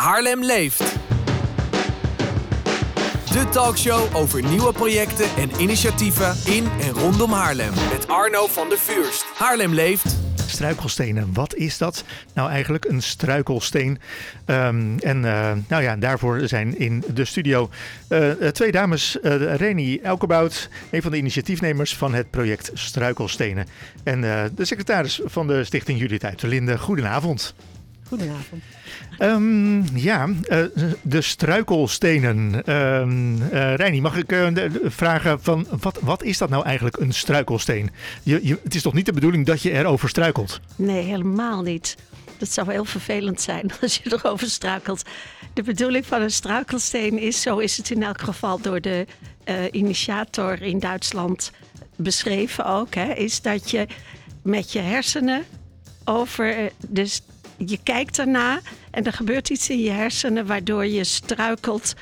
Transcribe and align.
Haarlem 0.00 0.44
leeft. 0.44 0.78
De 3.32 3.48
talkshow 3.50 4.16
over 4.16 4.42
nieuwe 4.42 4.72
projecten 4.72 5.26
en 5.36 5.50
initiatieven 5.58 6.36
in 6.44 6.68
en 6.80 6.90
rondom 6.90 7.32
Haarlem. 7.32 7.72
Met 7.92 8.08
Arno 8.08 8.46
van 8.46 8.68
der 8.68 8.78
Vuurst. 8.78 9.24
Haarlem 9.34 9.74
leeft. 9.74 10.16
Struikelstenen, 10.46 11.34
wat 11.34 11.54
is 11.54 11.78
dat? 11.78 12.04
Nou, 12.34 12.50
eigenlijk 12.50 12.84
een 12.84 13.02
struikelsteen. 13.02 13.98
Ehm, 14.44 14.98
en 14.98 15.16
uh, 15.16 15.52
nou 15.68 15.82
ja, 15.82 15.96
daarvoor 15.96 16.40
zijn 16.44 16.78
in 16.78 17.04
de 17.14 17.24
studio 17.24 17.70
uh, 18.08 18.30
twee 18.30 18.72
dames. 18.72 19.18
Uh, 19.22 19.54
Reni 19.54 19.98
Elkebout, 19.98 20.68
een 20.90 21.02
van 21.02 21.10
de 21.10 21.16
initiatiefnemers 21.16 21.96
van 21.96 22.14
het 22.14 22.30
project 22.30 22.70
Struikelstenen. 22.74 23.66
En 24.02 24.20
de 24.54 24.64
secretaris 24.64 25.20
van 25.24 25.46
de 25.46 25.64
Stichting 25.64 25.98
Judith 25.98 26.24
Uiterlinde. 26.24 26.78
Goedenavond. 26.78 27.54
Goedenavond. 28.10 28.62
Um, 29.18 29.96
ja, 29.96 30.26
uh, 30.26 30.64
de 31.02 31.20
struikelstenen. 31.20 32.72
Um, 32.74 33.42
uh, 33.42 33.74
Reini, 33.74 34.00
mag 34.00 34.16
ik 34.16 34.32
uh, 34.32 34.48
vragen 34.84 35.42
van 35.42 35.66
wat, 35.80 35.98
wat 36.02 36.22
is 36.22 36.38
dat 36.38 36.48
nou 36.48 36.64
eigenlijk 36.64 36.96
een 36.96 37.12
struikelsteen? 37.12 37.90
Je, 38.22 38.40
je, 38.42 38.58
het 38.62 38.74
is 38.74 38.82
toch 38.82 38.92
niet 38.92 39.06
de 39.06 39.12
bedoeling 39.12 39.46
dat 39.46 39.62
je 39.62 39.70
erover 39.70 40.08
struikelt? 40.08 40.60
Nee, 40.76 41.02
helemaal 41.02 41.62
niet. 41.62 41.96
Dat 42.38 42.52
zou 42.52 42.72
heel 42.72 42.84
vervelend 42.84 43.40
zijn 43.40 43.70
als 43.80 44.00
je 44.02 44.12
erover 44.12 44.48
struikelt. 44.48 45.02
De 45.54 45.62
bedoeling 45.62 46.06
van 46.06 46.22
een 46.22 46.30
struikelsteen 46.30 47.18
is, 47.18 47.42
zo 47.42 47.58
is 47.58 47.76
het 47.76 47.90
in 47.90 48.02
elk 48.02 48.20
geval 48.20 48.60
door 48.60 48.80
de 48.80 49.06
initiator 49.70 50.62
in 50.62 50.78
Duitsland 50.78 51.52
beschreven 51.96 52.66
ook, 52.66 52.94
hè, 52.94 53.12
is 53.12 53.40
dat 53.40 53.70
je 53.70 53.86
met 54.42 54.72
je 54.72 54.78
hersenen 54.78 55.44
over 56.04 56.70
de 56.88 57.06
je 57.66 57.78
kijkt 57.82 58.18
erna 58.18 58.60
en 58.90 59.04
er 59.04 59.12
gebeurt 59.12 59.48
iets 59.48 59.70
in 59.70 59.80
je 59.80 59.90
hersenen 59.90 60.46
waardoor 60.46 60.86
je 60.86 61.04
struikelt 61.04 61.94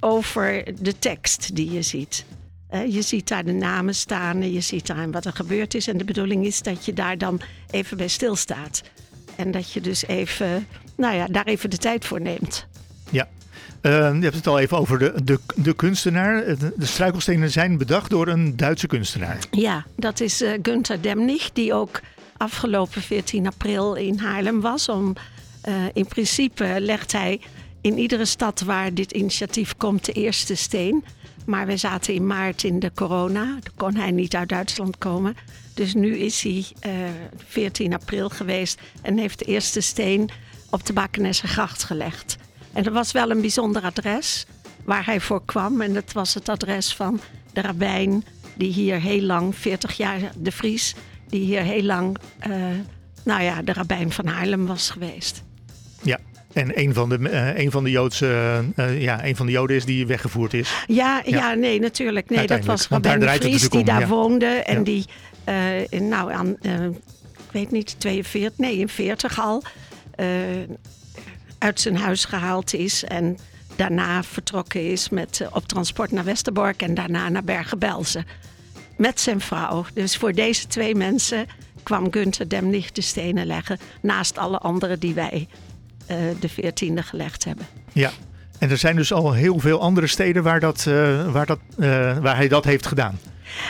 over 0.00 0.64
de 0.80 0.98
tekst 0.98 1.54
die 1.56 1.72
je 1.72 1.82
ziet. 1.82 2.24
Je 2.88 3.02
ziet 3.02 3.28
daar 3.28 3.44
de 3.44 3.52
namen 3.52 3.94
staan 3.94 4.42
en 4.42 4.52
je 4.52 4.60
ziet 4.60 4.86
daar 4.86 5.10
wat 5.10 5.24
er 5.24 5.32
gebeurd 5.32 5.74
is. 5.74 5.88
En 5.88 5.98
de 5.98 6.04
bedoeling 6.04 6.44
is 6.44 6.62
dat 6.62 6.84
je 6.84 6.92
daar 6.92 7.18
dan 7.18 7.40
even 7.70 7.96
bij 7.96 8.08
stilstaat. 8.08 8.82
En 9.36 9.50
dat 9.50 9.72
je 9.72 9.80
dus 9.80 10.06
even, 10.06 10.66
nou 10.96 11.14
ja, 11.14 11.26
daar 11.26 11.46
even 11.46 11.70
de 11.70 11.76
tijd 11.76 12.04
voor 12.04 12.20
neemt. 12.20 12.66
Ja, 13.10 13.28
uh, 13.82 13.92
je 13.92 14.22
hebt 14.22 14.34
het 14.34 14.46
al 14.46 14.58
even 14.58 14.78
over 14.78 14.98
de, 14.98 15.14
de, 15.24 15.38
de 15.54 15.74
kunstenaar. 15.74 16.44
De, 16.44 16.72
de, 16.76 16.86
struikelstenen 16.86 17.50
zijn 17.50 17.78
bedacht 17.78 18.10
door 18.10 18.28
een 18.28 18.56
Duitse 18.56 18.86
kunstenaar. 18.86 19.38
Ja, 19.50 19.84
dat 19.96 20.20
is 20.20 20.42
uh, 20.42 20.52
Günther 20.62 21.02
Demnig, 21.02 21.52
die 21.52 21.74
ook 21.74 22.00
afgelopen 22.38 23.02
14 23.02 23.46
april 23.46 23.94
in 23.94 24.18
Haarlem 24.18 24.60
was. 24.60 24.88
Om, 24.88 25.14
uh, 25.68 25.74
in 25.92 26.06
principe 26.06 26.76
legt 26.78 27.12
hij 27.12 27.40
in 27.80 27.98
iedere 27.98 28.24
stad 28.24 28.60
waar 28.60 28.94
dit 28.94 29.12
initiatief 29.12 29.76
komt 29.76 30.04
de 30.04 30.12
eerste 30.12 30.54
steen. 30.54 31.04
Maar 31.46 31.66
we 31.66 31.76
zaten 31.76 32.14
in 32.14 32.26
maart 32.26 32.64
in 32.64 32.78
de 32.78 32.92
corona. 32.94 33.44
Toen 33.44 33.74
kon 33.76 33.94
hij 33.94 34.10
niet 34.10 34.34
uit 34.34 34.48
Duitsland 34.48 34.98
komen. 34.98 35.36
Dus 35.74 35.94
nu 35.94 36.16
is 36.16 36.42
hij 36.42 36.66
uh, 36.86 37.08
eh, 37.08 37.14
14 37.46 37.94
april 37.94 38.28
geweest 38.28 38.80
en 39.02 39.18
heeft 39.18 39.38
de 39.38 39.44
eerste 39.44 39.80
steen 39.80 40.30
op 40.70 40.86
de 40.86 40.92
Bakkenessergracht 40.92 41.84
gelegd. 41.84 42.36
En 42.72 42.82
dat 42.82 42.92
was 42.92 43.12
wel 43.12 43.30
een 43.30 43.40
bijzonder 43.40 43.82
adres 43.82 44.46
waar 44.84 45.06
hij 45.06 45.20
voor 45.20 45.44
kwam. 45.44 45.80
En 45.80 45.94
dat 45.94 46.12
was 46.12 46.34
het 46.34 46.48
adres 46.48 46.94
van 46.94 47.20
de 47.52 47.60
rabbijn 47.60 48.24
die 48.56 48.72
hier 48.72 49.00
heel 49.00 49.20
lang, 49.20 49.56
40 49.56 49.96
jaar, 49.96 50.32
de 50.36 50.52
Vries, 50.52 50.94
die 51.28 51.44
hier 51.44 51.62
heel 51.62 51.82
lang, 51.82 52.16
uh, 52.48 52.54
nou 53.24 53.42
ja, 53.42 53.62
de 53.62 53.72
rabbijn 53.72 54.12
van 54.12 54.26
Haarlem 54.26 54.66
was 54.66 54.90
geweest. 54.90 55.42
Ja, 56.02 56.18
en 56.52 56.80
een 56.80 56.94
van 56.94 57.08
de, 57.08 57.18
uh, 57.18 57.58
een 57.58 57.70
van 57.70 57.84
de 57.84 57.90
Joodse, 57.90 58.62
uh, 58.76 59.02
ja, 59.02 59.24
een 59.24 59.36
van 59.36 59.46
de 59.46 59.52
Joden 59.52 59.76
is 59.76 59.84
die 59.84 60.06
weggevoerd 60.06 60.54
is. 60.54 60.84
Ja, 60.86 61.22
ja. 61.24 61.36
ja 61.36 61.54
nee, 61.54 61.80
natuurlijk. 61.80 62.30
Nee, 62.30 62.46
dat 62.46 62.64
was 62.64 62.88
Rabbijn 62.88 63.20
de 63.20 63.28
Vries 63.28 63.68
die 63.68 63.84
daar 63.84 64.00
ja. 64.00 64.06
woonde 64.06 64.46
en 64.46 64.84
die, 64.84 65.04
nou 65.90 66.32
aan, 66.32 66.56
ik 67.46 67.52
weet 67.52 67.70
niet, 67.70 68.00
42, 68.00 68.58
nee, 68.58 68.76
in 68.76 68.88
40 68.88 69.40
al 69.40 69.62
uit 71.58 71.80
zijn 71.80 71.96
huis 71.96 72.24
gehaald 72.24 72.74
is 72.74 73.04
en 73.04 73.38
daarna 73.76 74.22
vertrokken 74.22 74.90
is 74.90 75.08
met, 75.08 75.46
op 75.52 75.68
transport 75.68 76.10
naar 76.10 76.24
Westerbork 76.24 76.82
en 76.82 76.94
daarna 76.94 77.28
naar 77.28 77.44
Bergen-Belsen 77.44 78.26
met 78.98 79.20
zijn 79.20 79.40
vrouw. 79.40 79.84
Dus 79.94 80.16
voor 80.16 80.32
deze 80.32 80.66
twee 80.66 80.94
mensen 80.94 81.46
kwam 81.82 82.12
Gunther 82.12 82.48
Demnig 82.48 82.92
de 82.92 83.00
stenen 83.00 83.46
leggen. 83.46 83.78
Naast 84.02 84.38
alle 84.38 84.58
anderen 84.58 85.00
die 85.00 85.14
wij 85.14 85.48
uh, 86.10 86.16
de 86.40 86.48
veertiende 86.48 87.02
gelegd 87.02 87.44
hebben. 87.44 87.66
Ja, 87.92 88.10
en 88.58 88.70
er 88.70 88.76
zijn 88.76 88.96
dus 88.96 89.12
al 89.12 89.32
heel 89.32 89.58
veel 89.58 89.80
andere 89.80 90.06
steden 90.06 90.42
waar, 90.42 90.60
dat, 90.60 90.84
uh, 90.88 91.32
waar, 91.32 91.46
dat, 91.46 91.58
uh, 91.78 92.18
waar 92.18 92.36
hij 92.36 92.48
dat 92.48 92.64
heeft 92.64 92.86
gedaan. 92.86 93.18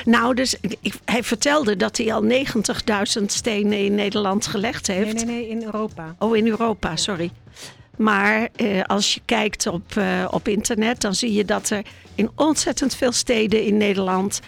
Nou, 0.04 0.34
dus 0.34 0.56
ik, 0.60 0.94
hij 1.04 1.22
vertelde 1.22 1.76
dat 1.76 1.96
hij 1.96 2.12
al 2.12 2.24
90.000 3.20 3.24
stenen 3.26 3.78
in 3.78 3.94
Nederland 3.94 4.46
gelegd 4.46 4.86
heeft. 4.86 5.14
Nee, 5.14 5.24
nee, 5.24 5.34
nee, 5.34 5.48
in 5.48 5.62
Europa. 5.62 6.14
Oh, 6.18 6.36
in 6.36 6.46
Europa, 6.46 6.96
sorry. 6.96 7.30
Maar 7.96 8.48
eh, 8.56 8.82
als 8.82 9.14
je 9.14 9.20
kijkt 9.24 9.66
op, 9.66 9.94
uh, 9.98 10.24
op 10.30 10.48
internet, 10.48 11.00
dan 11.00 11.14
zie 11.14 11.32
je 11.32 11.44
dat 11.44 11.70
er 11.70 11.82
in 12.14 12.30
ontzettend 12.34 12.94
veel 12.94 13.12
steden 13.12 13.64
in 13.64 13.76
Nederland 13.76 14.40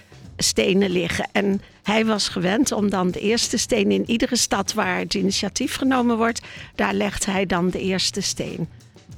stenen 0.43 0.91
liggen. 0.91 1.29
En 1.33 1.61
hij 1.83 2.07
was 2.07 2.29
gewend 2.29 2.73
om 2.73 2.91
dan 2.91 3.11
de 3.11 3.21
eerste 3.21 3.57
steen 3.57 3.91
in 3.91 4.11
iedere 4.11 4.37
stad 4.37 4.73
waar 4.73 4.99
het 4.99 5.15
initiatief 5.15 5.77
genomen 5.77 6.17
wordt, 6.17 6.41
daar 6.75 6.95
legt 6.95 7.27
hij 7.27 7.47
dan 7.47 7.71
de 7.71 7.81
eerste 7.81 8.21
steen. 8.21 8.69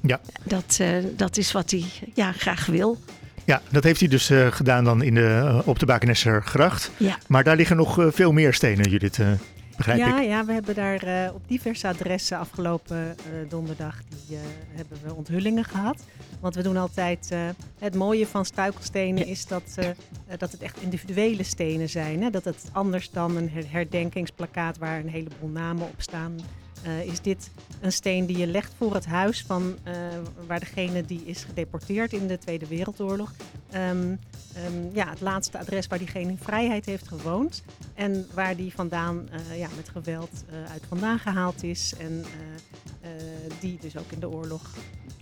Ja. 0.00 0.20
Dat, 0.42 0.78
uh, 0.80 0.88
dat 1.16 1.36
is 1.36 1.52
wat 1.52 1.70
hij 1.70 1.84
ja, 2.14 2.32
graag 2.32 2.66
wil. 2.66 2.98
Ja, 3.44 3.62
dat 3.70 3.84
heeft 3.84 4.00
hij 4.00 4.08
dus 4.08 4.30
uh, 4.30 4.46
gedaan 4.46 4.84
dan 4.84 5.02
in 5.02 5.14
de, 5.14 5.20
uh, 5.20 5.60
op 5.64 5.78
de 5.78 5.86
Bakenesser 5.86 6.42
gracht. 6.42 6.90
Ja. 6.96 7.18
Maar 7.28 7.44
daar 7.44 7.56
liggen 7.56 7.76
nog 7.76 8.06
veel 8.10 8.32
meer 8.32 8.54
stenen, 8.54 8.90
Judith 8.90 9.18
ja, 9.86 10.20
ik. 10.20 10.28
Ja, 10.28 10.44
we 10.44 10.52
hebben 10.52 10.74
daar 10.74 11.04
uh, 11.04 11.34
op 11.34 11.48
diverse 11.48 11.88
adressen 11.88 12.38
afgelopen 12.38 12.96
uh, 12.96 13.50
donderdag 13.50 14.00
die, 14.08 14.36
uh, 14.36 14.42
hebben 14.72 14.98
we 15.04 15.14
onthullingen 15.14 15.64
gehad. 15.64 16.02
Want 16.40 16.54
we 16.54 16.62
doen 16.62 16.76
altijd, 16.76 17.34
het 17.78 17.94
mooie 17.94 18.26
van 18.26 18.44
struikelstenen 18.44 19.26
is 19.26 19.46
dat, 19.46 19.78
dat 20.38 20.52
het 20.52 20.62
echt 20.62 20.80
individuele 20.80 21.42
stenen 21.42 21.88
zijn. 21.88 22.22
Hè? 22.22 22.30
Dat 22.30 22.44
het 22.44 22.68
anders 22.72 23.10
dan 23.10 23.36
een 23.36 23.50
herdenkingsplakkaat 23.66 24.78
waar 24.78 24.98
een 24.98 25.08
heleboel 25.08 25.48
namen 25.48 25.82
op 25.82 25.94
staan. 25.96 26.36
Is 27.04 27.20
dit 27.20 27.50
een 27.80 27.92
steen 27.92 28.26
die 28.26 28.38
je 28.38 28.46
legt 28.46 28.74
voor 28.76 28.94
het 28.94 29.06
huis 29.06 29.42
van 29.42 29.78
waar 30.46 30.60
degene 30.60 31.04
die 31.04 31.22
is 31.24 31.44
gedeporteerd 31.44 32.12
in 32.12 32.26
de 32.26 32.38
Tweede 32.38 32.66
Wereldoorlog. 32.66 33.32
Um, 33.74 33.98
um, 34.00 34.18
ja, 34.92 35.10
het 35.10 35.20
laatste 35.20 35.58
adres 35.58 35.86
waar 35.86 35.98
diegene 35.98 36.30
in 36.30 36.38
vrijheid 36.38 36.86
heeft 36.86 37.08
gewoond. 37.08 37.62
En 37.94 38.26
waar 38.34 38.56
die 38.56 38.74
vandaan 38.74 39.28
uh, 39.50 39.58
ja, 39.58 39.68
met 39.76 39.88
geweld 39.88 40.44
uit 40.70 40.82
vandaan 40.88 41.18
gehaald 41.18 41.62
is. 41.62 41.94
En 41.98 42.24
die 43.60 43.78
dus 43.80 43.96
ook 43.96 44.12
in 44.12 44.20
de 44.20 44.30
oorlog 44.30 44.70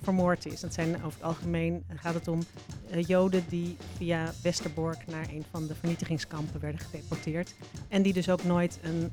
vermoord 0.02 0.46
is. 0.46 0.60
Dat 0.60 0.74
zijn 0.74 0.94
over 0.96 1.12
het 1.12 1.22
algemeen 1.22 1.84
gaat 1.94 2.14
het 2.14 2.28
om 2.28 2.42
Joden 2.98 3.44
die 3.48 3.76
via 3.96 4.32
Westerbork 4.42 5.06
naar 5.06 5.28
een 5.28 5.44
van 5.50 5.66
de 5.66 5.74
vernietigingskampen 5.74 6.60
werden 6.60 6.80
gedeporteerd. 6.80 7.54
En 7.88 8.02
die 8.02 8.12
dus 8.12 8.28
ook 8.28 8.44
nooit 8.44 8.78
een 8.82 9.10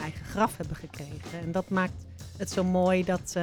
eigen 0.00 0.24
graf 0.24 0.56
hebben 0.56 0.76
gekregen. 0.76 1.40
En 1.42 1.52
dat 1.52 1.68
maakt 1.68 2.04
het 2.36 2.50
zo 2.50 2.64
mooi 2.64 3.04
dat, 3.04 3.36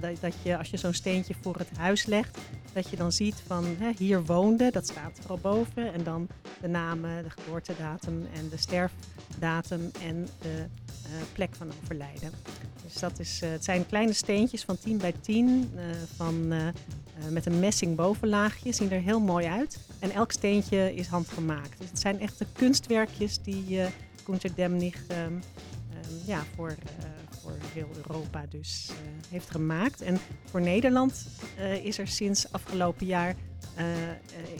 dat, 0.00 0.20
dat 0.20 0.34
je 0.42 0.58
als 0.58 0.70
je 0.70 0.76
zo'n 0.76 0.92
steentje 0.92 1.34
voor 1.40 1.56
het 1.56 1.70
huis 1.76 2.06
legt, 2.06 2.38
dat 2.72 2.88
je 2.88 2.96
dan 2.96 3.12
ziet 3.12 3.42
van 3.46 3.64
hè, 3.78 3.90
hier 3.96 4.24
woonde, 4.24 4.70
dat 4.70 4.86
staat 4.86 5.18
er 5.18 5.30
al 5.30 5.38
boven. 5.38 5.92
En 5.92 6.04
dan 6.04 6.28
de 6.60 6.68
namen, 6.68 7.22
de 7.22 7.30
geboortedatum 7.30 8.26
en 8.34 8.48
de 8.48 8.56
sterfdatum 8.56 9.90
en 10.02 10.28
de 10.42 10.64
plek 11.32 11.54
van 11.54 11.72
overlijden. 11.82 12.30
Dus 12.84 12.94
dat 12.94 13.18
is, 13.18 13.40
het 13.44 13.64
zijn 13.64 13.86
kleine 13.86 14.12
steentjes 14.12 14.62
van 14.62 14.78
10 14.78 14.98
bij 14.98 15.14
10 15.20 15.70
uh, 15.74 15.82
van, 16.16 16.52
met 17.30 17.46
een 17.46 17.60
messing 17.60 17.96
bovenlaagje. 17.96 18.72
Zien 18.72 18.92
er 18.92 19.00
heel 19.00 19.19
mooi 19.20 19.46
uit. 19.46 19.78
En 19.98 20.10
elk 20.10 20.32
steentje 20.32 20.94
is 20.94 21.06
handgemaakt. 21.06 21.78
Dus 21.78 21.88
het 21.88 21.98
zijn 21.98 22.20
echte 22.20 22.46
kunstwerkjes 22.52 23.38
die 23.42 23.64
uh, 23.68 23.86
Demnig 24.54 24.94
um, 25.10 25.16
um, 25.16 25.40
ja, 26.26 26.44
voor 26.54 26.74
voor 27.42 27.56
heel 27.72 27.88
Europa 27.96 28.44
dus 28.48 28.88
uh, 28.90 28.96
heeft 29.30 29.50
gemaakt. 29.50 30.00
En 30.00 30.18
voor 30.44 30.60
Nederland 30.60 31.26
is 31.82 31.98
er 31.98 32.08
sinds 32.08 32.52
afgelopen 32.52 33.06
jaar 33.06 33.34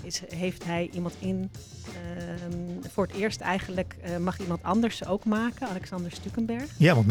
is, 0.03 0.23
heeft 0.35 0.65
hij 0.65 0.91
iemand 0.93 1.15
in. 1.19 1.51
Ehm, 1.87 2.91
voor 2.93 3.07
het 3.07 3.17
eerst 3.17 3.41
eigenlijk 3.41 3.97
mag 4.21 4.39
iemand 4.39 4.63
anders 4.63 5.07
ook 5.07 5.25
maken, 5.25 5.69
Alexander 5.69 6.13
Stukenberg. 6.13 6.65
Ja, 6.77 6.95
want 6.95 7.07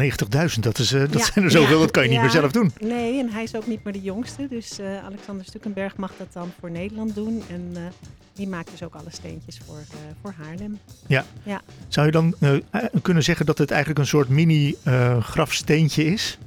90.000, 0.54 0.60
dat, 0.60 0.78
is, 0.78 0.88
dat 0.88 1.18
ja, 1.18 1.24
zijn 1.24 1.44
er 1.44 1.50
zoveel, 1.50 1.74
ja, 1.76 1.82
dat 1.82 1.90
kan 1.90 2.02
je 2.02 2.08
ja, 2.08 2.14
niet 2.14 2.22
meer 2.22 2.40
zelf 2.40 2.52
doen. 2.52 2.72
Nee, 2.80 3.20
en 3.20 3.30
hij 3.30 3.42
is 3.42 3.54
ook 3.54 3.66
niet 3.66 3.84
meer 3.84 3.92
de 3.92 4.00
jongste. 4.00 4.46
Dus 4.48 4.80
Alexander 4.80 5.44
Stukenberg 5.44 5.96
mag 5.96 6.12
dat 6.18 6.32
dan 6.32 6.52
voor 6.60 6.70
Nederland 6.70 7.14
doen. 7.14 7.42
En 7.48 7.92
die 8.40 8.48
maakt 8.48 8.70
dus 8.70 8.82
ook 8.82 8.94
alle 8.94 9.10
steentjes 9.10 9.60
voor, 9.66 9.76
uh, 9.76 9.96
voor 10.22 10.34
Haarlem. 10.38 10.78
Ja. 11.06 11.24
ja. 11.42 11.60
Zou 11.88 12.06
je 12.06 12.12
dan 12.12 12.34
uh, 12.40 12.56
kunnen 13.02 13.22
zeggen 13.22 13.46
dat 13.46 13.58
het 13.58 13.70
eigenlijk 13.70 14.00
een 14.00 14.06
soort 14.06 14.28
mini-grafsteentje 14.28 16.04
is? 16.04 16.38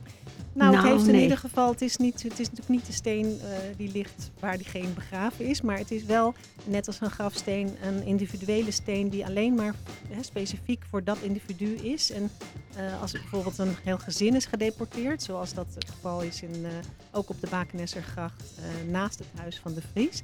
Nou, 0.54 0.76
het 0.76 0.84
Nou, 0.84 0.96
heeft 0.98 1.08
in 1.08 1.22
ieder 1.22 1.38
geval, 1.38 1.72
het 1.72 1.82
is, 1.82 1.98
niet, 1.98 2.24
het 2.24 2.40
is 2.40 2.50
natuurlijk 2.50 2.70
niet 2.70 2.86
de 2.86 2.94
steen 2.94 3.26
eh, 3.42 3.58
die 3.78 3.92
ligt 3.92 4.32
waar 4.40 4.58
diegene 4.58 4.88
begraven 4.88 5.46
is. 5.46 5.62
Maar 5.62 5.78
het 5.78 5.92
is 5.92 6.04
wel, 6.04 6.34
net 6.66 6.88
als 6.88 7.02
een 7.02 7.12
grafsteen, 7.12 7.76
een 7.84 8.06
individuele 8.06 8.72
steen 8.72 9.10
die 9.10 9.26
alleen 9.26 9.56
maar 9.56 9.76
hè, 10.10 10.24
specifiek 10.24 10.84
voor 10.90 11.04
dat 11.04 11.18
individu 11.22 11.76
is. 11.76 12.12
En 12.12 12.30
eh, 12.76 13.02
als 13.02 13.12
bijvoorbeeld 13.12 13.58
een 13.58 13.76
heel 13.84 13.98
gezin 13.98 14.36
is 14.36 14.46
gedeporteerd, 14.46 15.24
zoals 15.24 15.54
dat 15.54 15.68
het 15.74 15.90
geval 15.90 16.22
is 16.22 16.42
in, 16.42 16.66
eh, 16.66 16.72
ook 17.12 17.30
op 17.30 17.42
de 17.42 17.48
Bakenessergracht 17.50 18.44
naast 18.90 19.20
het 19.20 19.28
huis 19.36 19.60
van 19.60 19.74
de 19.74 19.82
Vries. 19.92 20.22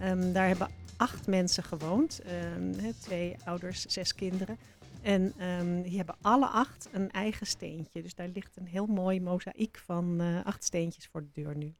Ehm, 0.00 0.32
daar 0.32 0.46
hebben 0.46 0.68
acht 0.96 1.26
mensen 1.26 1.62
gewoond, 1.62 2.20
ehm, 2.24 2.84
hè, 2.84 2.92
twee 3.00 3.36
ouders, 3.44 3.84
zes 3.86 4.14
kinderen. 4.14 4.58
En 5.02 5.32
ehm, 5.38 5.82
die 5.82 5.96
hebben 5.96 6.16
alle 6.22 6.46
acht 6.46 6.88
een 6.92 7.10
eigen 7.10 7.46
steentje. 7.46 8.02
Dus 8.02 8.14
daar 8.14 8.28
ligt 8.34 8.56
een 8.56 8.66
heel 8.66 8.86
mooi 8.86 9.20
mozaïek 9.20 9.80
van 9.84 10.20
eh, 10.20 10.26
acht 10.44 10.64
steentjes 10.64 11.08
voor 11.12 11.20
de 11.20 11.42
deur 11.42 11.56
nu. 11.56 11.74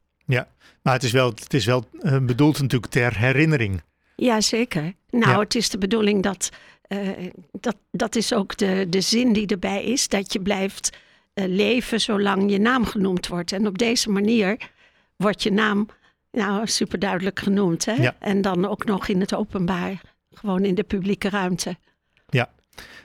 Maar 0.82 0.94
het 0.94 1.02
is 1.02 1.12
wel, 1.12 1.28
het 1.28 1.54
is 1.54 1.64
wel 1.64 1.84
eh, 2.00 2.18
bedoeld 2.18 2.60
natuurlijk 2.60 2.92
ter 2.92 3.18
herinnering. 3.18 3.82
Ja, 4.16 4.40
zeker. 4.40 4.94
Nou, 5.10 5.30
Ja. 5.30 5.38
het 5.38 5.54
is 5.54 5.68
de 5.68 5.78
bedoeling 5.78 6.22
dat, 6.22 6.50
eh, 6.82 7.08
dat, 7.52 7.76
dat 7.90 8.16
is 8.16 8.32
ook 8.32 8.56
de, 8.56 8.86
de 8.88 9.00
zin 9.00 9.32
die 9.32 9.46
erbij 9.46 9.84
is, 9.84 10.08
dat 10.08 10.32
je 10.32 10.40
blijft 10.40 10.96
eh, 11.34 11.44
leven 11.48 12.00
zolang 12.00 12.50
je 12.50 12.58
naam 12.58 12.84
genoemd 12.84 13.28
wordt. 13.28 13.52
En 13.52 13.66
op 13.66 13.78
deze 13.78 14.10
manier 14.10 14.70
wordt 15.16 15.42
je 15.42 15.52
naam 15.52 15.88
nou, 16.30 16.66
super 16.66 16.98
duidelijk 16.98 17.38
genoemd. 17.38 17.84
Hè? 17.84 17.92
Ja. 17.92 18.16
En 18.18 18.40
dan 18.40 18.68
ook 18.68 18.84
nog 18.84 19.08
in 19.08 19.20
het 19.20 19.34
openbaar, 19.34 20.00
gewoon 20.30 20.64
in 20.64 20.74
de 20.74 20.82
publieke 20.82 21.28
ruimte. 21.28 21.76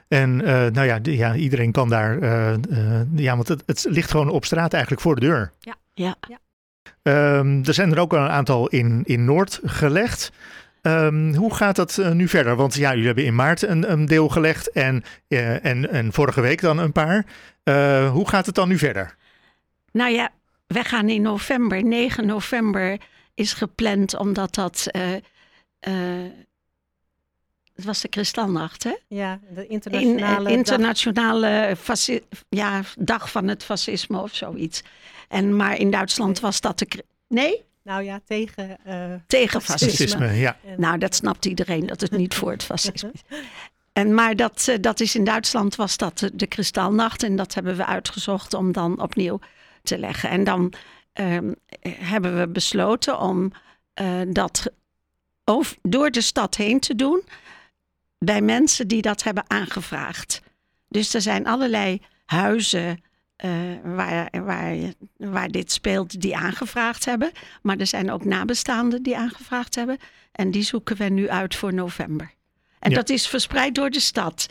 En 0.08 0.40
eh, 0.44 0.66
nou 0.66 0.86
ja, 0.86 0.98
de- 0.98 1.16
ja, 1.16 1.34
iedereen 1.34 1.72
kan 1.72 1.88
daar. 1.88 2.18
eh, 2.18 2.52
eh, 2.54 3.06
ja, 3.14 3.34
want 3.36 3.48
het, 3.48 3.62
het 3.66 3.86
ligt 3.88 4.10
gewoon 4.10 4.28
op 4.30 4.44
straat 4.44 4.72
eigenlijk 4.72 5.02
voor 5.02 5.14
de 5.14 5.20
deur. 5.20 5.52
Ja. 5.94 6.08
Ehm, 7.02 7.62
er 7.64 7.74
zijn 7.74 7.92
er 7.92 7.98
ook 7.98 8.12
een 8.12 8.28
aantal 8.28 8.68
in, 8.68 9.02
in 9.06 9.24
Noord 9.24 9.60
gelegd. 9.64 10.32
Ehm, 10.82 11.34
hoe 11.34 11.54
gaat 11.54 11.76
dat 11.76 12.00
nu 12.12 12.28
verder? 12.28 12.56
Want 12.56 12.74
ja, 12.74 12.90
jullie 12.90 13.06
hebben 13.06 13.24
in 13.24 13.34
maart 13.34 13.62
een, 13.62 13.90
een 13.92 14.06
deel 14.06 14.28
gelegd 14.28 14.70
en, 14.72 15.02
eh, 15.28 15.64
en, 15.64 15.90
en 15.90 16.12
vorige 16.12 16.40
week 16.40 16.60
dan 16.60 16.78
een 16.78 16.92
paar. 16.92 17.26
Eh, 17.62 18.10
hoe 18.10 18.28
gaat 18.28 18.46
het 18.46 18.54
dan 18.54 18.68
nu 18.68 18.78
verder? 18.78 19.14
Nou 19.92 20.10
ja, 20.12 20.30
wij 20.66 20.84
gaan 20.84 21.08
in 21.08 21.22
november, 21.22 21.84
9 21.84 22.26
november 22.26 23.00
is 23.34 23.52
gepland, 23.52 24.16
omdat 24.16 24.54
dat. 24.54 24.86
Het 27.78 27.86
was 27.86 28.00
de 28.00 28.08
Kristalnacht, 28.08 28.84
hè? 28.84 28.94
Ja, 29.08 29.40
de 29.54 29.60
In, 29.66 29.70
internationale. 29.70 30.36
eh, 30.36 30.42
dag- 30.44 30.52
internationale 30.52 31.76
fasci- 31.80 32.20
ja, 32.48 32.82
dag 32.98 33.30
van 33.30 33.48
het 33.48 33.64
fascisme 33.64 34.20
of 34.22 34.34
zoiets. 34.34 34.82
En, 35.28 35.56
maar 35.56 35.76
in 35.78 35.90
Duitsland 35.90 36.32
Nee. 36.32 36.40
was 36.42 36.60
dat 36.60 36.78
de. 36.78 37.04
Nee? 37.28 37.64
Nou 37.82 38.02
ja, 38.02 38.20
tegen. 38.24 38.84
eh, 38.84 39.04
Tegen 39.26 39.60
Fascisme. 39.62 40.32
ja. 40.32 40.56
en- 40.64 40.80
Nou, 40.80 40.98
dat 40.98 41.14
snapt 41.14 41.44
iedereen 41.46 41.86
dat 41.86 42.00
het 42.00 42.10
niet 42.10 42.34
voor 42.34 42.50
het 42.50 42.62
fascisme 42.64 43.10
is. 43.12 43.20
En, 43.92 44.14
maar 44.14 44.36
dat, 44.36 44.68
eh, 44.68 44.76
dat 44.80 45.00
is 45.00 45.14
in 45.14 45.24
Duitsland 45.24 45.74
was 45.76 45.96
dat 45.96 46.18
de, 46.18 46.30
de 46.36 46.46
Kristalnacht. 46.46 47.22
En 47.22 47.36
dat 47.36 47.54
hebben 47.54 47.76
we 47.76 47.84
uitgezocht 47.86 48.54
om 48.54 48.72
dan 48.72 49.02
opnieuw 49.02 49.38
te 49.82 49.98
leggen. 49.98 50.30
En 50.30 50.44
dan 50.44 50.72
ehm, 51.12 51.52
hebben 51.88 52.38
we 52.38 52.48
besloten 52.48 53.18
om 53.20 53.52
dat 54.28 54.70
over, 55.44 55.76
door 55.82 56.10
de 56.10 56.20
stad 56.20 56.56
heen 56.56 56.80
te 56.80 56.94
doen. 56.94 57.22
Bij 58.18 58.40
mensen 58.40 58.88
die 58.88 59.02
dat 59.02 59.22
hebben 59.22 59.44
aangevraagd. 59.46 60.42
Dus 60.88 61.14
er 61.14 61.20
zijn 61.20 61.46
allerlei 61.46 62.02
huizen 62.26 63.02
eh, 63.36 63.50
waar, 63.84 64.28
waar, 64.44 64.76
waar 65.16 65.48
dit 65.48 65.72
speelt 65.72 66.20
die 66.20 66.36
aangevraagd 66.36 67.04
hebben. 67.04 67.30
Maar 67.62 67.76
er 67.76 67.86
zijn 67.86 68.10
ook 68.10 68.24
nabestaanden 68.24 69.02
die 69.02 69.16
aangevraagd 69.16 69.74
hebben. 69.74 69.98
En 70.32 70.50
die 70.50 70.62
zoeken 70.62 70.96
we 70.96 71.04
nu 71.04 71.28
uit 71.30 71.54
voor 71.54 71.74
november. 71.74 72.30
En 72.78 72.90
Ja. 72.90 72.96
dat 72.96 73.08
is 73.08 73.28
verspreid 73.28 73.74
door 73.74 73.90
de 73.90 74.00
stad. 74.00 74.46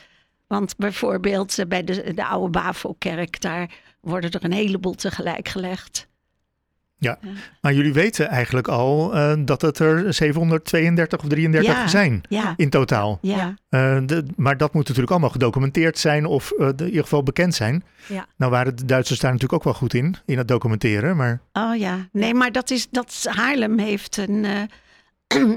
Want 0.47 0.75
bijvoorbeeld 0.77 1.59
eh, 1.59 1.65
bij 1.65 1.83
de, 1.83 2.13
de 2.13 2.25
oude 2.25 2.49
Bavo-kerk, 2.49 3.41
daar 3.41 3.71
worden 4.01 4.31
er 4.31 4.43
een 4.43 4.51
heleboel 4.51 4.95
tegelijk 4.95 5.47
gelegd. 5.47 6.06
Maar 7.61 7.73
jullie 7.73 7.93
weten 7.93 8.27
eigenlijk 8.27 8.67
al 8.67 9.15
eh, 9.15 9.33
dat 9.39 9.61
het 9.61 9.79
er 9.79 10.13
732 10.13 11.19
of 11.19 11.27
33 11.29 11.73
Ja. 11.73 11.87
zijn 11.87 12.21
Ja, 12.29 12.53
in 12.57 12.69
totaal. 12.69 13.19
ja. 13.21 13.53
Eh, 13.69 13.97
de- 14.05 14.25
maar 14.35 14.57
dat 14.57 14.73
moet 14.73 14.83
natuurlijk 14.83 15.11
allemaal 15.11 15.29
gedocumenteerd 15.29 15.97
zijn 15.97 16.25
of 16.25 16.51
eh, 16.51 16.67
de- 16.75 16.83
in 16.83 16.89
ieder 16.89 17.03
geval 17.03 17.23
bekend 17.23 17.55
zijn. 17.55 17.83
Ja. 18.07 18.25
Nou 18.37 18.51
waren 18.51 18.75
de 18.75 18.85
Duitsers 18.85 19.19
daar 19.19 19.31
natuurlijk 19.31 19.59
ook 19.59 19.63
wel 19.65 19.73
goed 19.73 19.93
in, 19.93 20.15
in 20.25 20.37
het 20.37 20.47
documenteren. 20.47 21.15
Maar 21.17 21.41
Oh 21.53 21.75
ja, 21.75 22.07
nee, 22.11 22.33
maar 22.33 22.51
dat 22.51 22.69
is 22.71 22.87
dat 22.89 23.25
Haarlem 23.29 23.79
heeft 23.79 24.17
een, 24.17 24.45
eh, 24.45 24.61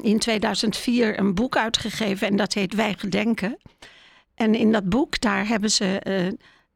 in 0.13 0.19
2004 0.19 1.19
een 1.19 1.35
boek 1.35 1.57
uitgegeven 1.57 2.29
en 2.29 2.37
dat 2.37 2.53
heet 2.55 2.75
Wij 2.75 2.95
Gedenken. 2.99 3.57
En 4.35 4.55
in 4.55 4.73
dat 4.73 4.89
boek 4.89 5.21
daar 5.21 5.47
hebben 5.47 5.71
ze 5.71 5.99
eh, 6.01 6.27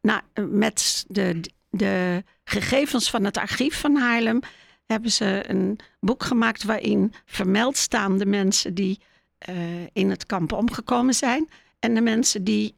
nou, 0.01 0.21
met 0.51 1.05
de, 1.09 1.41
de 1.71 2.25
gegevens 2.45 3.11
van 3.11 3.25
het 3.25 3.37
archief 3.37 3.81
van 3.81 3.97
Haarlem 3.97 4.41
hebben 4.87 5.11
ze 5.11 5.45
een 5.47 5.79
boek 6.01 6.23
gemaakt 6.23 6.63
waarin 6.63 7.15
vermeld 7.27 7.77
staan 7.77 8.19
de 8.19 8.27
mensen 8.27 8.75
die 8.75 9.01
eh, 9.39 9.87
in 9.93 10.11
het 10.11 10.27
kamp 10.27 10.53
omgekomen 10.53 11.15
zijn 11.15 11.49
en 11.79 11.95
de 11.95 12.01
mensen 12.01 12.45
die 12.45 12.75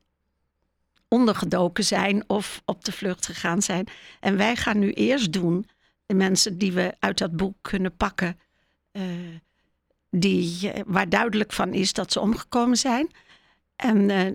ondergedoken 1.08 1.84
zijn 1.84 2.24
of 2.26 2.62
op 2.64 2.84
de 2.84 2.92
vlucht 2.92 3.26
gegaan 3.26 3.62
zijn. 3.62 3.86
En 4.20 4.36
wij 4.36 4.56
gaan 4.56 4.78
nu 4.78 4.92
eerst 4.92 5.32
doen 5.32 5.68
de 6.06 6.14
mensen 6.14 6.58
die 6.58 6.72
we 6.72 6.94
uit 6.98 7.18
dat 7.18 7.36
boek 7.36 7.56
kunnen 7.60 7.96
pakken, 7.96 8.38
eh, 8.92 9.02
die, 10.10 10.72
eh, 10.72 10.82
waar 10.86 11.08
duidelijk 11.08 11.52
van 11.52 11.72
is 11.72 11.92
dat 11.92 12.12
ze 12.12 12.20
omgekomen 12.20 12.76
zijn. 12.76 13.10
En 13.76 14.10
eh, 14.10 14.32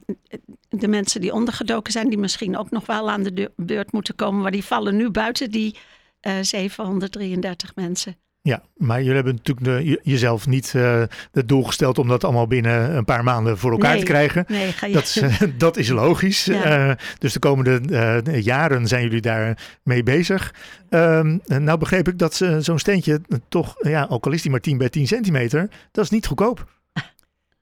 de 0.69 0.87
mensen 0.87 1.21
die 1.21 1.33
ondergedoken 1.33 1.91
zijn, 1.91 2.09
die 2.09 2.17
misschien 2.17 2.57
ook 2.57 2.71
nog 2.71 2.85
wel 2.85 3.09
aan 3.11 3.23
de 3.23 3.51
beurt 3.55 3.91
moeten 3.91 4.15
komen, 4.15 4.41
maar 4.41 4.51
die 4.51 4.63
vallen 4.65 4.95
nu 4.95 5.09
buiten 5.09 5.51
die 5.51 5.75
eh 6.19 6.33
733 6.41 7.75
mensen. 7.75 8.15
ja, 8.43 8.61
maar 8.77 8.99
jullie 8.99 9.15
hebben 9.15 9.35
natuurlijk 9.35 9.65
de- 9.65 9.89
je- 9.89 9.99
jezelf 10.03 10.47
niet 10.47 10.73
eh, 10.75 11.03
het 11.31 11.47
doel 11.47 11.63
gesteld 11.63 11.97
om 11.97 12.07
dat 12.07 12.23
allemaal 12.23 12.47
binnen 12.47 12.95
een 12.95 13.05
paar 13.05 13.23
maanden 13.23 13.57
voor 13.57 13.71
elkaar 13.71 13.91
Nee. 13.91 13.99
te 13.99 14.05
krijgen. 14.05 14.45
Nee, 14.47 14.71
ga 14.71 14.85
je. 14.87 14.93
Dat 14.93 15.03
is, 15.03 15.17
eh, 15.17 15.41
dat 15.57 15.77
is 15.77 15.89
logisch. 15.89 16.45
Ja. 16.45 16.89
Eh, 16.89 16.95
dus 17.17 17.33
de 17.33 17.39
komende 17.39 17.81
eh, 18.23 18.41
jaren 18.43 18.87
zijn 18.87 19.03
jullie 19.03 19.21
daar 19.21 19.79
mee 19.83 20.03
bezig. 20.03 20.53
Ehm, 20.89 21.37
nou 21.45 21.77
begreep 21.77 22.07
ik 22.07 22.17
dat 22.17 22.33
ze 22.33 22.61
zo'n 22.61 22.79
steentje 22.79 23.21
toch, 23.49 23.75
ja, 23.81 24.05
ook 24.09 24.25
al 24.25 24.31
is 24.31 24.41
die 24.41 24.51
maar 24.51 24.59
10 24.59 24.77
bij 24.77 24.89
10 24.89 25.07
centimeter, 25.07 25.69
dat 25.91 26.03
is 26.03 26.09
niet 26.09 26.25
goedkoop. 26.27 26.79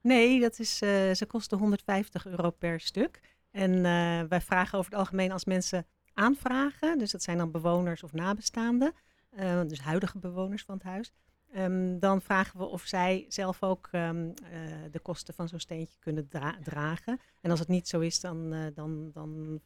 Nee, 0.02 0.40
dat 0.40 0.60
is, 0.60 0.82
eh, 0.82 1.12
ze 1.12 1.26
kosten 1.28 1.58
150 1.58 2.26
euro 2.28 2.50
per 2.50 2.80
stuk. 2.80 3.20
En 3.52 3.76
eh, 3.76 4.22
wij 4.30 4.42
vragen 4.42 4.78
over 4.78 4.92
het 4.92 5.00
algemeen 5.00 5.32
als 5.32 5.46
mensen 5.46 5.86
aanvragen, 6.14 6.98
dus 6.98 7.12
dat 7.12 7.24
zijn 7.24 7.38
dan 7.38 7.52
bewoners 7.52 8.04
of 8.04 8.14
nabestaanden, 8.14 8.94
eh, 9.30 9.62
dus 9.68 9.80
huidige 9.80 10.18
bewoners 10.20 10.64
van 10.64 10.76
het 10.76 10.84
huis, 10.84 11.12
ehm, 11.52 12.00
dan 12.00 12.22
vragen 12.22 12.60
we 12.60 12.66
of 12.66 12.84
zij 12.86 13.26
zelf 13.28 13.64
ook 13.64 13.88
ehm, 13.92 14.30
eh, 14.52 14.62
de 14.92 15.00
kosten 15.00 15.34
van 15.34 15.48
zo'n 15.48 15.60
steentje 15.60 16.00
kunnen 16.00 16.28
dra- 16.28 16.58
dragen. 16.64 17.20
En 17.42 17.52
als 17.52 17.60
het 17.60 17.68
niet 17.68 17.88
zo 17.88 18.00
is, 18.00 18.20
dan, 18.20 18.72
dan, 18.74 19.12
dan, 19.12 19.60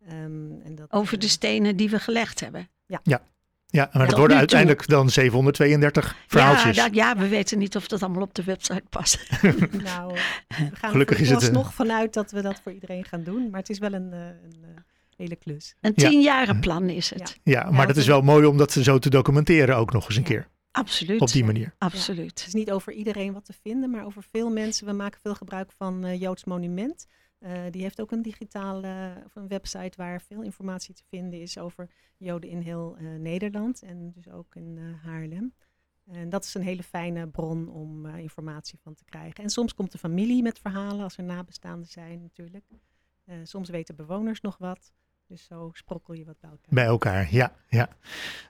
Ehm, 0.05 0.61
en 0.61 0.75
dat, 0.75 0.91
Over 0.91 1.19
de 1.19 1.27
stenen 1.27 1.75
die 1.75 1.89
we 1.89 1.99
gelegd 1.99 2.39
hebben. 2.39 2.69
Ja, 2.85 3.01
maar 3.71 3.89
dat 3.91 4.09
worden 4.09 4.27
toe. 4.27 4.37
uiteindelijk 4.37 4.87
dan 4.87 5.09
732 5.09 6.15
verhaaltjes. 6.27 6.75
Ja, 6.75 6.83
dat- 6.85 6.95
ja, 6.95 7.17
we 7.17 7.27
weten 7.27 7.57
niet 7.57 7.75
of 7.75 7.87
dat 7.87 8.03
allemaal 8.03 8.21
op 8.21 8.33
de 8.33 8.43
website 8.43 8.83
past. 8.89 9.27
Nou, 9.83 10.13
we 10.47 10.69
gaan 10.73 10.91
Gelukkig 10.91 11.19
is 11.19 11.29
het, 11.29 11.41
er 11.41 11.47
eh, 11.47 11.53
nog 11.53 11.73
vanuit 11.73 12.13
dat 12.13 12.31
we 12.31 12.41
dat 12.41 12.59
voor 12.63 12.71
iedereen 12.71 13.05
gaan 13.05 13.23
doen. 13.23 13.49
Maar 13.49 13.59
het 13.59 13.69
is 13.69 13.79
wel 13.79 13.93
een, 13.93 14.13
eh, 14.13 14.19
een 14.19 14.63
eh, 14.63 14.81
hele 15.17 15.35
klus. 15.35 15.75
Een 15.81 15.91
Ja. 15.95 16.09
tienjarenplan 16.09 16.89
is 16.89 17.09
het. 17.09 17.39
Ja. 17.43 17.61
Ja, 17.63 17.71
maar 17.71 17.87
dat 17.87 17.97
is 17.97 18.05
we- 18.05 18.11
wel 18.11 18.21
mooi 18.21 18.45
om 18.45 18.57
dat 18.57 18.71
zo 18.71 18.97
te 18.99 19.09
documenteren 19.09 19.75
ook 19.77 19.91
nog 19.93 20.05
eens 20.05 20.15
een 20.15 20.21
Ja. 20.21 20.27
keer. 20.27 20.47
Absoluut. 20.71 21.21
Op 21.21 21.31
die 21.31 21.43
manier. 21.45 21.73
Absoluut. 21.77 22.39
Het 22.39 22.47
is 22.47 22.53
niet 22.53 22.71
over 22.71 22.93
iedereen 22.93 23.33
wat 23.33 23.45
te 23.45 23.53
vinden, 23.63 23.89
maar 23.89 24.05
over 24.05 24.23
veel 24.31 24.49
mensen. 24.49 24.85
We 24.85 24.93
maken 24.93 25.19
veel 25.23 25.35
gebruik 25.35 25.71
van 25.77 26.05
eh, 26.05 26.19
Joods 26.21 26.43
Monument. 26.45 27.05
Eh, 27.41 27.63
die 27.69 27.81
heeft 27.81 28.01
ook 28.01 28.11
een 28.11 28.21
digitale 28.21 29.21
of 29.25 29.35
een 29.35 29.47
website 29.47 29.97
waar 29.97 30.21
veel 30.21 30.41
informatie 30.41 30.93
te 30.93 31.03
vinden 31.07 31.41
is 31.41 31.57
over 31.57 31.89
Joden 32.17 32.49
in 32.49 32.61
heel 32.61 32.97
eh, 32.97 33.05
Nederland 33.05 33.81
en 33.81 34.11
dus 34.11 34.29
ook 34.29 34.55
in 34.55 34.77
eh, 34.77 35.03
Haarlem. 35.05 35.53
En 36.05 36.29
dat 36.29 36.43
is 36.43 36.53
een 36.53 36.61
hele 36.61 36.83
fijne 36.83 37.27
bron 37.27 37.69
om 37.69 38.05
informatie 38.05 38.79
van 38.79 38.93
te 38.95 39.05
krijgen. 39.05 39.43
En 39.43 39.49
soms 39.49 39.73
komt 39.73 39.91
de 39.91 39.97
familie 39.97 40.41
met 40.41 40.59
verhalen 40.59 41.03
als 41.03 41.17
er 41.17 41.23
nabestaanden 41.23 41.87
zijn 41.87 42.21
natuurlijk. 42.21 42.65
Soms 43.43 43.69
weten 43.69 43.95
bewoners 43.95 44.41
nog 44.41 44.57
wat. 44.57 44.93
Dus 45.31 45.45
zo 45.49 45.69
sprokkel 45.73 46.13
je 46.13 46.23
wat 46.25 46.35
bij 46.41 46.49
elkaar. 46.49 46.69
Bij 46.69 46.85
elkaar, 46.85 47.27
ja. 47.29 47.51
ja. 47.67 47.89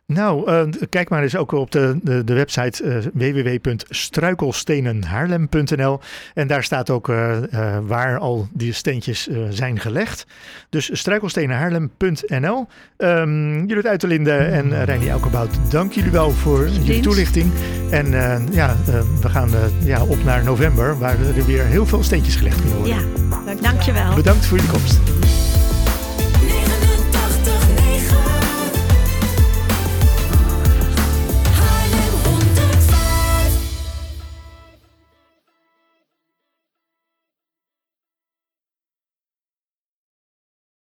Nou, 0.05 0.47
eh, 0.47 0.63
kijk 0.89 1.09
maar 1.09 1.23
eens 1.23 1.35
ook 1.35 1.51
op 1.51 1.71
de, 1.71 1.99
de, 2.03 2.23
de 2.23 2.33
website 2.33 2.83
eh, 2.83 2.97
www.struikelstenenhaarlem.nl. 3.13 5.99
En 6.33 6.47
daar 6.47 6.63
staat 6.63 6.89
ook 6.89 7.09
eh, 7.09 7.37
waar 7.81 8.17
al 8.17 8.47
die 8.53 8.73
steentjes 8.73 9.29
zijn 9.49 9.79
gelegd. 9.79 10.25
Dus 10.69 10.89
struikelstenenhaarlem.nl. 10.99 12.67
Ehm 12.97 13.65
Judith 13.65 13.87
Uiterlinde 13.87 14.33
en 14.33 14.83
Reinier 14.85 15.09
Elkebout, 15.09 15.71
dank 15.71 15.91
jullie 15.91 16.11
wel 16.11 16.31
voor 16.31 16.63
jullie 16.67 16.83
Dienst. 16.83 17.03
toelichting. 17.03 17.51
En 17.91 18.11
ja, 18.51 18.75
we 19.21 19.29
gaan 19.29 19.49
ja, 19.83 20.05
op 20.05 20.23
naar 20.23 20.43
november, 20.43 20.97
waar 20.97 21.19
er 21.19 21.45
weer 21.45 21.63
heel 21.63 21.85
veel 21.85 22.03
steentjes 22.03 22.35
gelegd 22.35 22.59
kunnen 22.59 22.77
worden. 22.77 22.95
Ja, 22.95 23.01
Dankjewel. 23.29 23.61
dankjewel. 23.61 24.15
Bedankt 24.15 24.45
voor 24.45 24.57
jullie 24.57 24.71
komst. 24.73 24.99